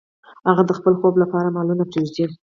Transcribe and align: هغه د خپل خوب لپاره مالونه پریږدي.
هغه 0.47 0.63
د 0.65 0.71
خپل 0.77 0.93
خوب 0.99 1.15
لپاره 1.23 1.53
مالونه 1.55 1.83
پریږدي. 1.91 2.25